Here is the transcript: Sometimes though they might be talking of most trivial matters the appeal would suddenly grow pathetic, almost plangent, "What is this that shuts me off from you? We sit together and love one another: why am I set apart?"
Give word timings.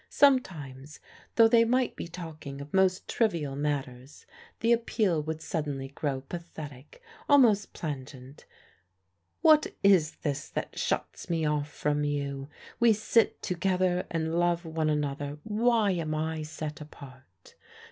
Sometimes 0.09 0.99
though 1.35 1.47
they 1.47 1.63
might 1.63 1.95
be 1.95 2.07
talking 2.07 2.59
of 2.59 2.73
most 2.73 3.07
trivial 3.07 3.55
matters 3.55 4.25
the 4.61 4.73
appeal 4.73 5.21
would 5.21 5.43
suddenly 5.43 5.89
grow 5.89 6.21
pathetic, 6.21 7.03
almost 7.29 7.71
plangent, 7.73 8.45
"What 9.43 9.67
is 9.83 10.15
this 10.23 10.49
that 10.49 10.79
shuts 10.79 11.29
me 11.29 11.45
off 11.45 11.69
from 11.69 12.03
you? 12.03 12.49
We 12.79 12.93
sit 12.93 13.43
together 13.43 14.07
and 14.09 14.39
love 14.39 14.65
one 14.65 14.89
another: 14.89 15.37
why 15.43 15.91
am 15.91 16.15
I 16.15 16.41
set 16.41 16.81
apart?" 16.81 17.53